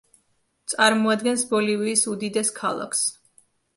[0.73, 3.05] წარმოადგენს ბოლივიის უდიდეს ქალაქს.